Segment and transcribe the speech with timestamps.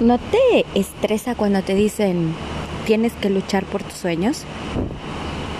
[0.00, 2.34] ¿No te estresa cuando te dicen
[2.84, 4.44] tienes que luchar por tus sueños?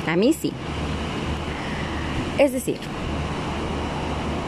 [0.06, 0.52] A mí sí.
[2.36, 2.76] Es decir,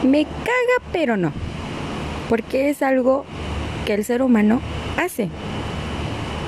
[0.03, 1.33] me caga pero no.
[2.29, 3.25] Porque es algo
[3.87, 4.61] que el ser humano
[4.95, 5.29] hace.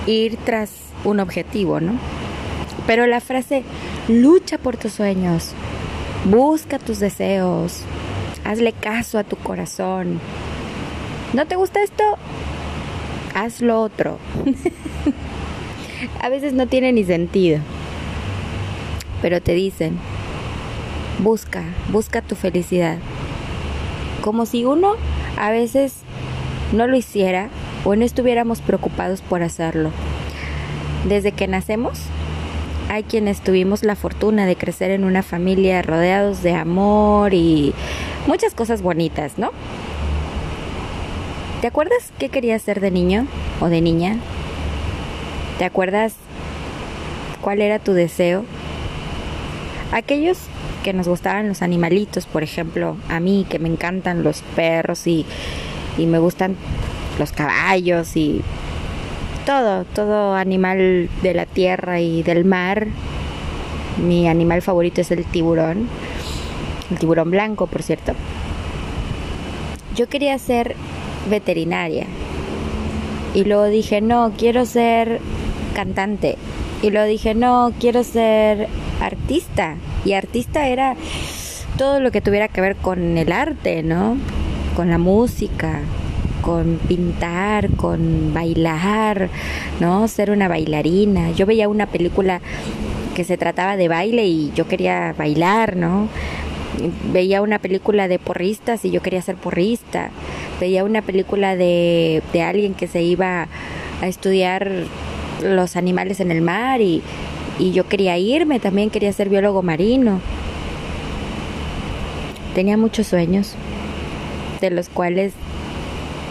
[0.05, 0.69] Ir tras
[1.03, 1.93] un objetivo, ¿no?
[2.85, 3.63] Pero la frase
[4.07, 5.53] lucha por tus sueños,
[6.25, 7.81] busca tus deseos,
[8.45, 10.19] hazle caso a tu corazón.
[11.33, 12.03] ¿No te gusta esto?
[13.33, 14.17] Haz lo otro.
[16.21, 17.59] a veces no tiene ni sentido.
[19.21, 19.97] Pero te dicen,
[21.19, 22.97] busca, busca tu felicidad.
[24.21, 24.95] Como si uno
[25.37, 26.01] a veces
[26.73, 27.49] no lo hiciera
[27.85, 29.91] o no estuviéramos preocupados por hacerlo.
[31.07, 31.99] Desde que nacemos,
[32.89, 37.73] hay quienes tuvimos la fortuna de crecer en una familia rodeados de amor y
[38.27, 39.51] muchas cosas bonitas, ¿no?
[41.61, 43.27] ¿Te acuerdas qué querías ser de niño
[43.59, 44.17] o de niña?
[45.59, 46.15] ¿Te acuerdas
[47.39, 48.45] cuál era tu deseo?
[49.91, 50.39] Aquellos
[50.83, 55.23] que nos gustaban los animalitos, por ejemplo, a mí que me encantan los perros y,
[55.99, 56.55] y me gustan
[57.19, 58.41] los caballos y
[59.45, 62.87] todo, todo animal de la tierra y del mar.
[64.03, 65.87] Mi animal favorito es el tiburón,
[66.89, 68.13] el tiburón blanco, por cierto.
[69.95, 70.75] Yo quería ser
[71.29, 72.07] veterinaria
[73.33, 75.19] y luego dije, no, quiero ser
[75.73, 76.37] cantante.
[76.81, 78.67] Y luego dije, no, quiero ser
[78.99, 79.75] artista.
[80.03, 80.95] Y artista era
[81.77, 84.17] todo lo que tuviera que ver con el arte, ¿no?
[84.75, 85.79] Con la música,
[86.41, 89.29] con pintar, con bailar,
[89.79, 90.07] ¿no?
[90.07, 91.31] Ser una bailarina.
[91.31, 92.41] Yo veía una película
[93.15, 96.09] que se trataba de baile y yo quería bailar, ¿no?
[97.13, 100.09] Veía una película de porristas y yo quería ser porrista.
[100.61, 103.47] Veía una película de, de alguien que se iba
[103.99, 104.71] a estudiar
[105.41, 107.01] los animales en el mar y,
[107.57, 110.21] y yo quería irme, también quería ser biólogo marino.
[112.53, 113.55] Tenía muchos sueños,
[114.61, 115.33] de los cuales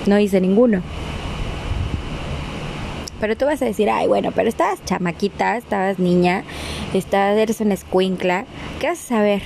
[0.07, 0.81] no hice ninguno.
[3.21, 6.45] Pero tú vas a decir, ay, bueno, pero estabas chamaquita, estabas niña,
[6.95, 8.45] estabas, eres una escuincla.
[8.79, 9.43] ¿Qué vas a saber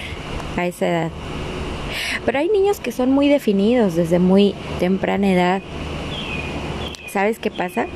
[0.59, 1.11] a esa edad?
[2.25, 5.63] Pero hay niños que son muy definidos desde muy temprana edad.
[7.09, 7.87] ¿Sabes qué pasa?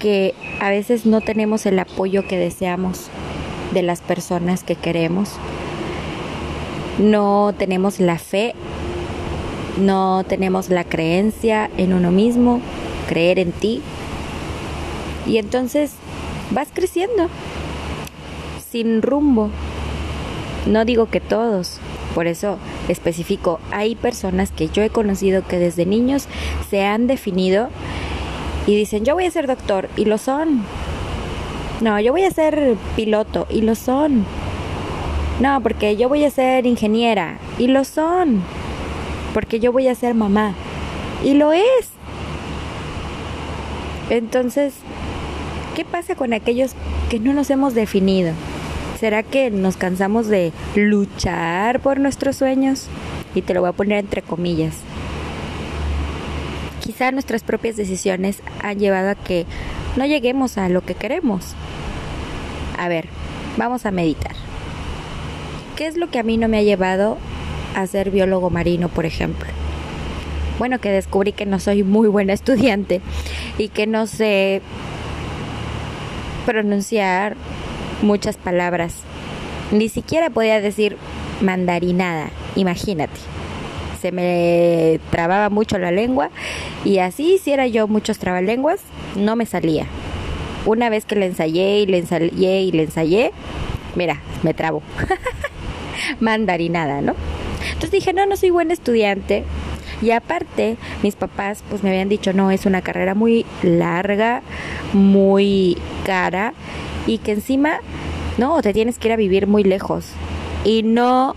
[0.00, 3.08] Que a veces no tenemos el apoyo que deseamos
[3.72, 5.30] de las personas que queremos.
[6.98, 8.54] No tenemos la fe
[9.76, 12.60] no tenemos la creencia en uno mismo,
[13.08, 13.82] creer en ti.
[15.26, 15.92] Y entonces
[16.50, 17.28] vas creciendo
[18.70, 19.50] sin rumbo.
[20.66, 21.78] No digo que todos,
[22.14, 22.58] por eso
[22.88, 26.26] especifico, hay personas que yo he conocido que desde niños
[26.70, 27.68] se han definido
[28.66, 30.62] y dicen, yo voy a ser doctor, y lo son.
[31.80, 34.24] No, yo voy a ser piloto, y lo son.
[35.40, 38.42] No, porque yo voy a ser ingeniera, y lo son
[39.34, 40.54] porque yo voy a ser mamá.
[41.22, 41.90] Y lo es.
[44.08, 44.74] Entonces,
[45.74, 46.72] ¿qué pasa con aquellos
[47.10, 48.32] que no nos hemos definido?
[48.98, 52.86] ¿Será que nos cansamos de luchar por nuestros sueños?
[53.34, 54.74] Y te lo voy a poner entre comillas.
[56.80, 59.46] Quizá nuestras propias decisiones han llevado a que
[59.96, 61.54] no lleguemos a lo que queremos.
[62.78, 63.08] A ver,
[63.56, 64.34] vamos a meditar.
[65.76, 67.18] ¿Qué es lo que a mí no me ha llevado
[67.74, 69.48] a ser biólogo marino, por ejemplo.
[70.58, 73.00] Bueno, que descubrí que no soy muy buena estudiante
[73.58, 74.62] y que no sé
[76.46, 77.36] pronunciar
[78.04, 78.94] muchas palabras.
[79.72, 80.96] Ni siquiera podía decir
[81.40, 83.18] mandarinada, imagínate.
[84.00, 86.30] Se me trababa mucho la lengua
[86.84, 88.80] y así hiciera yo muchos trabalenguas,
[89.16, 89.86] no me salía.
[90.66, 93.32] Una vez que le ensayé y le ensayé y le ensayé,
[93.96, 94.82] mira, me trabo.
[96.20, 97.14] mandarinada, ¿no?
[97.66, 99.44] Entonces dije, no, no soy buen estudiante.
[100.02, 104.42] Y aparte, mis papás pues me habían dicho, no, es una carrera muy larga,
[104.92, 106.52] muy cara
[107.06, 107.80] y que encima,
[108.38, 110.06] no, te tienes que ir a vivir muy lejos.
[110.64, 111.34] Y no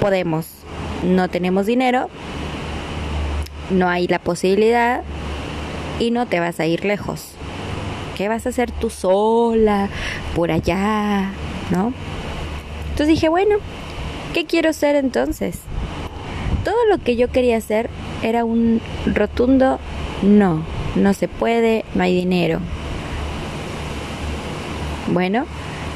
[0.00, 0.46] podemos,
[1.02, 2.08] no tenemos dinero,
[3.70, 5.02] no hay la posibilidad
[5.98, 7.32] y no te vas a ir lejos.
[8.16, 9.88] ¿Qué vas a hacer tú sola
[10.34, 11.32] por allá?
[11.70, 11.92] ¿No?
[12.90, 13.56] Entonces dije, bueno,
[14.34, 15.60] ¿Qué quiero ser entonces?
[16.64, 17.88] Todo lo que yo quería hacer
[18.20, 19.78] era un rotundo
[20.22, 20.64] no,
[20.96, 22.58] no se puede, no hay dinero.
[25.08, 25.44] Bueno,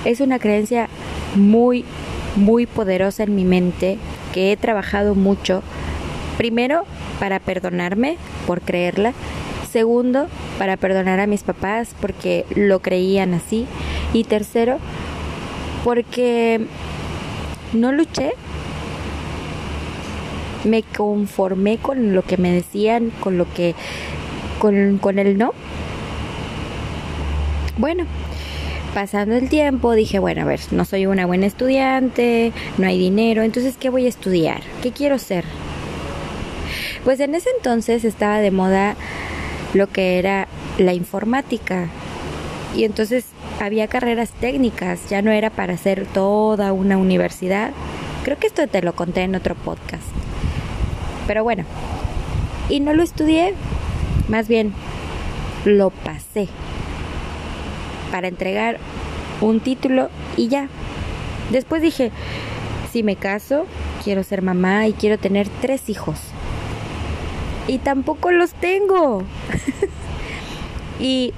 [0.05, 0.89] es una creencia
[1.35, 1.85] muy,
[2.37, 3.99] muy poderosa en mi mente
[4.33, 5.63] que he trabajado mucho.
[6.37, 6.85] Primero,
[7.19, 8.17] para perdonarme
[8.47, 9.13] por creerla.
[9.71, 10.29] Segundo,
[10.59, 13.67] para perdonar a mis papás porque lo creían así.
[14.13, 14.79] Y tercero,
[15.85, 16.61] porque
[17.73, 18.33] no luché.
[20.65, 23.75] Me conformé con lo que me decían, con lo que
[24.59, 25.55] con, con el no.
[27.79, 28.05] Bueno,
[28.99, 33.45] pasando el tiempo dije, bueno, a ver, no soy una buena estudiante, no hay dinero,
[33.45, 34.61] entonces ¿qué voy a estudiar?
[34.83, 35.45] ¿Qué quiero ser?
[37.05, 38.97] Pues en ese entonces estaba de moda
[39.73, 40.49] lo que era
[40.79, 41.87] la informática.
[42.75, 43.27] Y entonces
[43.61, 47.71] había carreras técnicas, ya no era para hacer toda una universidad.
[48.25, 50.03] Creo que esto te lo conté en otro podcast.
[51.29, 51.65] Pero bueno,
[52.69, 53.55] y no lo estudié,
[54.27, 54.73] más bien
[55.65, 56.49] lo pasé
[58.11, 58.79] para entregar
[59.41, 60.69] un título y ya.
[61.51, 62.11] Después dije,
[62.93, 63.67] si me caso,
[64.05, 66.19] quiero ser mamá y quiero tener tres hijos.
[67.67, 69.23] Y tampoco los tengo.
[71.01, 71.33] y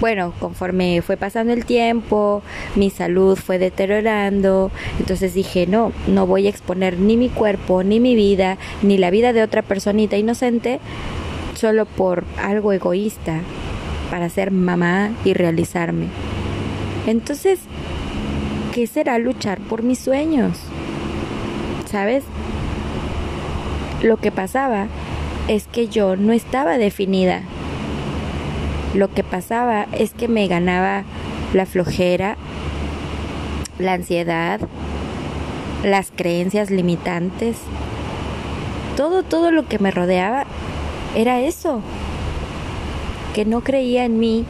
[0.00, 2.42] bueno, conforme fue pasando el tiempo,
[2.74, 8.00] mi salud fue deteriorando, entonces dije, no, no voy a exponer ni mi cuerpo, ni
[8.00, 10.80] mi vida, ni la vida de otra personita inocente
[11.54, 13.40] solo por algo egoísta
[14.14, 16.06] para ser mamá y realizarme.
[17.08, 17.58] Entonces,
[18.72, 20.56] ¿qué será luchar por mis sueños?
[21.90, 22.22] ¿Sabes?
[24.04, 24.86] Lo que pasaba
[25.48, 27.40] es que yo no estaba definida.
[28.94, 31.02] Lo que pasaba es que me ganaba
[31.52, 32.36] la flojera,
[33.80, 34.60] la ansiedad,
[35.82, 37.56] las creencias limitantes.
[38.96, 40.44] Todo, todo lo que me rodeaba
[41.16, 41.82] era eso
[43.34, 44.46] que no creía en mí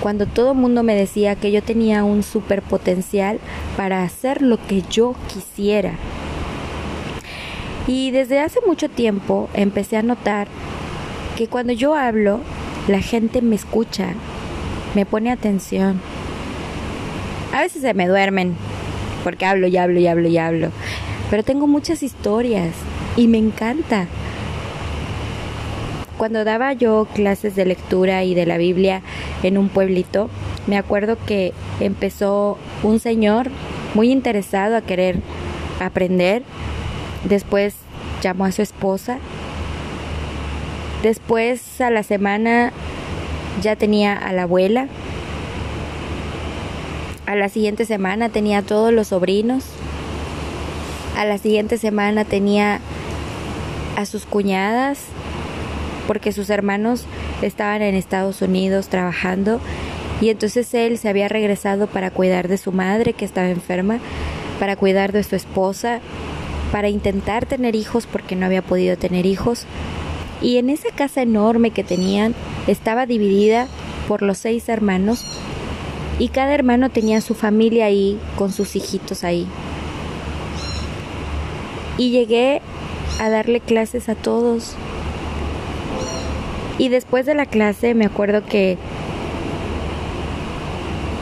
[0.00, 3.40] cuando todo el mundo me decía que yo tenía un super potencial
[3.76, 5.94] para hacer lo que yo quisiera.
[7.88, 10.46] Y desde hace mucho tiempo empecé a notar
[11.36, 12.40] que cuando yo hablo,
[12.86, 14.10] la gente me escucha,
[14.94, 16.00] me pone atención.
[17.52, 18.54] A veces se me duermen
[19.24, 20.68] porque hablo y hablo y hablo y hablo,
[21.30, 22.72] pero tengo muchas historias
[23.16, 24.06] y me encanta
[26.18, 29.02] cuando daba yo clases de lectura y de la Biblia
[29.42, 30.28] en un pueblito,
[30.66, 33.48] me acuerdo que empezó un señor
[33.94, 35.20] muy interesado a querer
[35.80, 36.42] aprender.
[37.24, 37.76] Después
[38.20, 39.18] llamó a su esposa.
[41.02, 42.72] Después a la semana
[43.62, 44.88] ya tenía a la abuela.
[47.26, 49.64] A la siguiente semana tenía a todos los sobrinos.
[51.16, 52.80] A la siguiente semana tenía
[53.96, 54.98] a sus cuñadas
[56.08, 57.04] porque sus hermanos
[57.42, 59.60] estaban en Estados Unidos trabajando
[60.22, 63.98] y entonces él se había regresado para cuidar de su madre que estaba enferma,
[64.58, 66.00] para cuidar de su esposa,
[66.72, 69.64] para intentar tener hijos porque no había podido tener hijos.
[70.40, 72.34] Y en esa casa enorme que tenían
[72.66, 73.68] estaba dividida
[74.08, 75.24] por los seis hermanos
[76.18, 79.46] y cada hermano tenía su familia ahí con sus hijitos ahí.
[81.98, 82.62] Y llegué
[83.20, 84.74] a darle clases a todos
[86.78, 88.78] y después de la clase me acuerdo que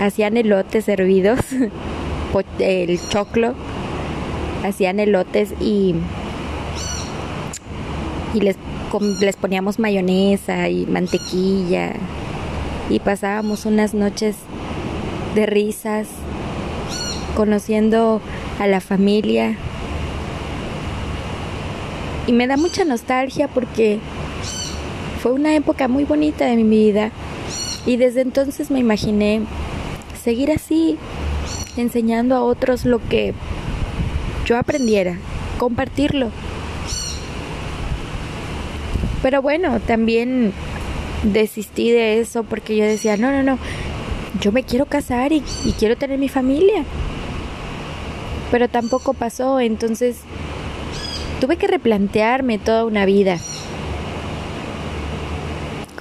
[0.01, 1.41] hacían elotes hervidos,
[2.59, 3.55] el choclo,
[4.65, 5.95] hacían elotes y,
[8.35, 8.57] y les,
[9.21, 11.95] les poníamos mayonesa y mantequilla
[12.91, 14.37] y pasábamos unas noches
[15.35, 16.09] de risas,
[17.35, 18.21] conociendo
[18.59, 19.57] a la familia.
[22.27, 24.01] Y me da mucha nostalgia porque
[25.23, 27.11] fue una época muy bonita de mi vida
[27.87, 29.43] y desde entonces me imaginé
[30.23, 30.99] seguir así,
[31.77, 33.33] enseñando a otros lo que
[34.45, 35.19] yo aprendiera,
[35.59, 36.31] compartirlo.
[39.23, 40.53] Pero bueno, también
[41.23, 43.59] desistí de eso porque yo decía, no, no, no,
[44.41, 46.85] yo me quiero casar y, y quiero tener mi familia.
[48.51, 50.19] Pero tampoco pasó, entonces
[51.41, 53.39] tuve que replantearme toda una vida.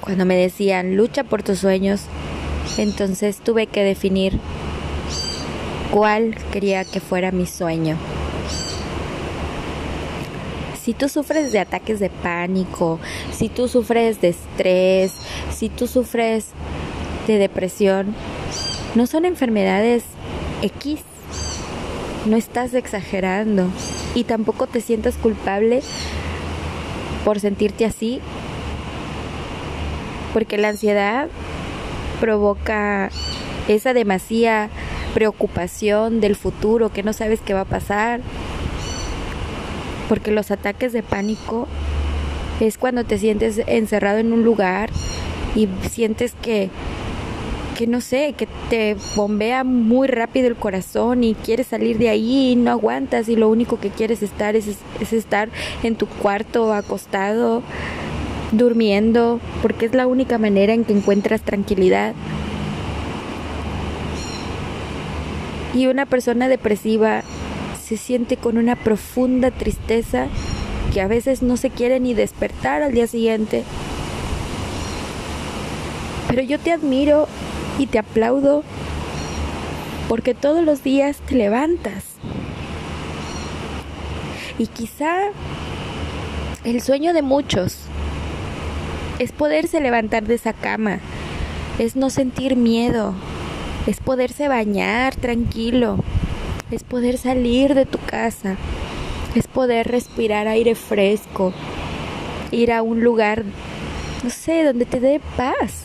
[0.06, 2.02] Cuando me decían, lucha por tus sueños,
[2.78, 4.38] entonces tuve que definir
[5.90, 7.96] cuál quería que fuera mi sueño.
[10.80, 13.00] Si tú sufres de ataques de pánico,
[13.32, 15.12] si tú sufres de estrés,
[15.52, 16.50] si tú sufres
[17.26, 18.14] de depresión,
[18.94, 20.04] no son enfermedades
[20.62, 21.00] X.
[22.26, 23.66] No estás exagerando
[24.14, 25.82] y tampoco te sientas culpable
[27.24, 28.20] por sentirte así
[30.36, 31.28] porque la ansiedad
[32.20, 33.08] provoca
[33.68, 34.68] esa demasía
[35.14, 38.20] preocupación del futuro, que no sabes qué va a pasar,
[40.10, 41.66] porque los ataques de pánico
[42.60, 44.90] es cuando te sientes encerrado en un lugar
[45.54, 46.68] y sientes que
[47.78, 52.52] que no sé, que te bombea muy rápido el corazón y quieres salir de ahí
[52.52, 54.66] y no aguantas y lo único que quieres estar es,
[55.00, 55.48] es estar
[55.82, 57.62] en tu cuarto acostado,
[58.52, 62.14] durmiendo, porque es la única manera en que encuentras tranquilidad.
[65.74, 67.22] Y una persona depresiva
[67.82, 70.26] se siente con una profunda tristeza
[70.92, 73.64] que a veces no se quiere ni despertar al día siguiente.
[76.28, 77.28] Pero yo te admiro
[77.78, 78.64] y te aplaudo
[80.08, 82.04] porque todos los días te levantas.
[84.58, 85.14] Y quizá
[86.64, 87.85] el sueño de muchos
[89.18, 91.00] es poderse levantar de esa cama,
[91.78, 93.14] es no sentir miedo,
[93.86, 95.98] es poderse bañar tranquilo,
[96.70, 98.56] es poder salir de tu casa,
[99.34, 101.52] es poder respirar aire fresco,
[102.50, 103.44] ir a un lugar,
[104.22, 105.84] no sé, donde te dé paz.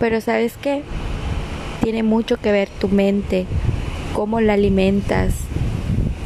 [0.00, 0.82] Pero sabes qué?
[1.82, 3.46] Tiene mucho que ver tu mente,
[4.12, 5.34] cómo la alimentas,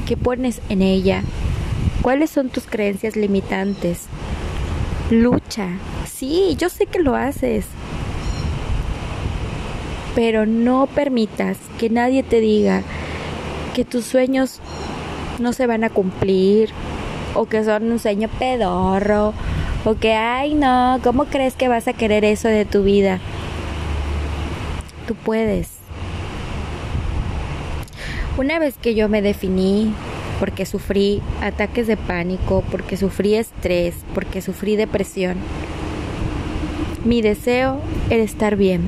[0.06, 1.22] qué pones en ella,
[2.02, 4.06] cuáles son tus creencias limitantes.
[5.10, 5.68] Lucha,
[6.06, 7.66] sí, yo sé que lo haces,
[10.14, 12.82] pero no permitas que nadie te diga
[13.74, 14.60] que tus sueños
[15.38, 16.70] no se van a cumplir
[17.34, 19.32] o que son un sueño pedorro
[19.84, 23.20] o que, ay no, ¿cómo crees que vas a querer eso de tu vida?
[25.06, 25.68] tú puedes.
[28.36, 29.92] Una vez que yo me definí,
[30.42, 35.36] porque sufrí ataques de pánico, porque sufrí estrés, porque sufrí depresión,
[37.04, 37.78] mi deseo
[38.10, 38.82] era estar bien.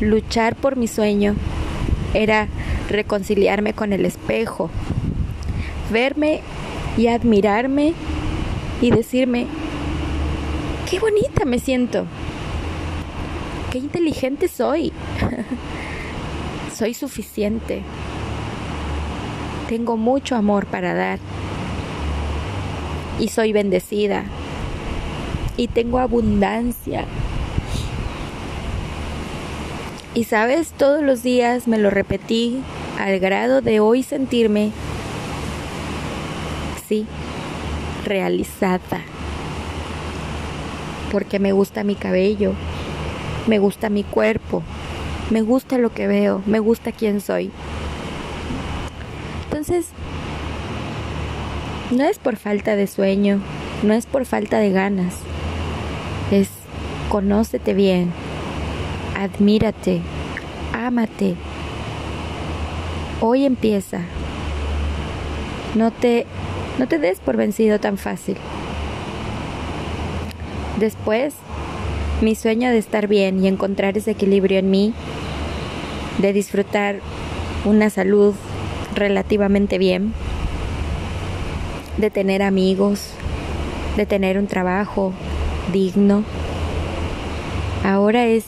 [0.00, 1.34] Luchar por mi sueño
[2.14, 2.48] era
[2.88, 4.70] reconciliarme con el espejo,
[5.92, 6.40] verme
[6.96, 7.92] y admirarme
[8.80, 9.46] y decirme,
[10.88, 12.06] qué bonita me siento
[13.70, 14.90] qué inteligente soy.
[16.74, 17.82] soy suficiente.
[19.68, 21.18] Tengo mucho amor para dar.
[23.18, 24.24] Y soy bendecida.
[25.56, 27.04] Y tengo abundancia.
[30.14, 32.62] Y sabes, todos los días me lo repetí
[32.98, 34.70] al grado de hoy sentirme,
[36.88, 37.06] sí,
[38.04, 39.02] realizada.
[41.12, 42.54] Porque me gusta mi cabello,
[43.46, 44.62] me gusta mi cuerpo,
[45.28, 47.50] me gusta lo que veo, me gusta quién soy.
[49.46, 49.88] Entonces,
[51.90, 53.40] no es por falta de sueño,
[53.82, 55.14] no es por falta de ganas,
[56.30, 56.48] es
[57.08, 58.12] conócete bien,
[59.16, 60.00] admírate,
[60.72, 61.36] ámate.
[63.20, 64.00] Hoy empieza.
[65.74, 66.26] No te
[66.78, 68.36] no te des por vencido tan fácil.
[70.78, 71.34] Después
[72.20, 74.94] mi sueño de estar bien y encontrar ese equilibrio en mí,
[76.18, 77.00] de disfrutar
[77.64, 78.34] una salud
[78.96, 80.12] relativamente bien,
[81.98, 83.10] de tener amigos,
[83.96, 85.12] de tener un trabajo
[85.72, 86.24] digno.
[87.84, 88.44] Ahora es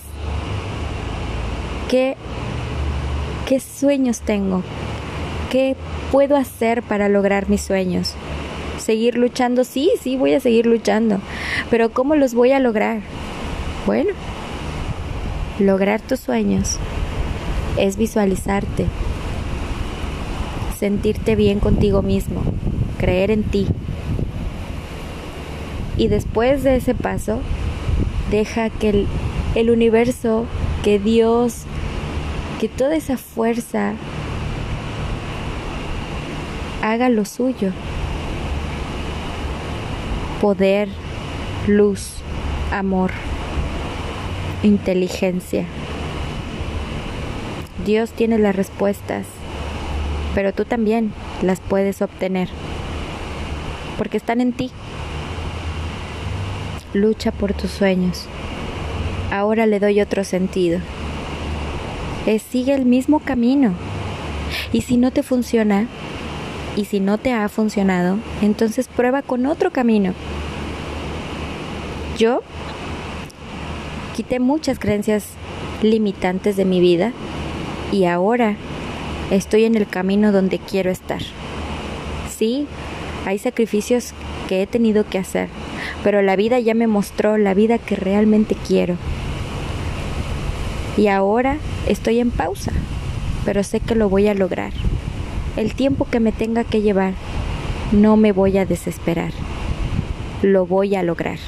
[1.88, 2.16] qué
[3.48, 4.62] qué sueños tengo,
[5.50, 5.74] qué
[6.12, 8.14] puedo hacer para lograr mis sueños.
[8.78, 11.18] Seguir luchando, sí, sí, voy a seguir luchando,
[11.70, 13.00] pero ¿cómo los voy a lograr?
[13.86, 14.10] Bueno,
[15.58, 16.78] lograr tus sueños
[17.78, 18.86] es visualizarte,
[20.78, 22.42] sentirte bien contigo mismo,
[22.98, 23.66] creer en ti.
[25.96, 27.40] Y después de ese paso,
[28.30, 29.06] deja que
[29.54, 30.46] el, universo,
[30.82, 31.62] que Dios,
[32.60, 33.94] que toda esa fuerza
[36.82, 37.72] haga lo suyo.
[40.40, 40.88] Poder,
[41.66, 42.12] luz,
[42.70, 43.10] amor
[44.62, 45.66] inteligencia.
[47.84, 49.26] Dios tiene las respuestas,
[50.38, 52.48] pero tú también las puedes obtener,
[53.98, 54.70] porque están en ti.
[56.94, 58.26] Lucha por tus sueños.
[59.32, 60.78] Ahora le doy otro sentido.
[62.24, 63.72] Es sigue el mismo camino.
[64.72, 65.88] Y si no te funciona,
[66.76, 70.14] y si no te ha funcionado, entonces prueba con otro camino.
[72.16, 72.42] Yo
[74.14, 75.30] quité muchas creencias
[75.82, 77.12] limitantes de mi vida
[77.90, 78.54] y ahora
[79.30, 81.20] estoy en el camino donde quiero estar.
[82.36, 82.66] Sí,
[83.26, 84.12] hay sacrificios
[84.48, 85.48] que he tenido que hacer,
[86.02, 88.96] pero la vida ya me mostró la vida que realmente quiero.
[90.96, 92.72] Y ahora estoy en pausa,
[93.44, 94.72] pero sé que lo voy a lograr.
[95.56, 97.14] El tiempo que me tenga que llevar,
[97.92, 99.32] no me voy a desesperar.
[100.42, 101.38] lo voy a lograr.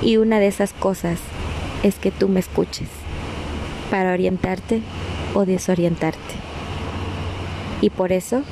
[0.00, 1.18] Y una de esas cosas
[1.82, 2.88] es que tú me escuches
[3.90, 4.82] para orientarte
[5.34, 6.35] o desorientarte.
[7.80, 8.42] Y por eso,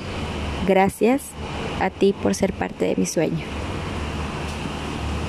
[0.66, 1.22] gracias
[1.80, 3.63] a ti por ser parte de mi sueño.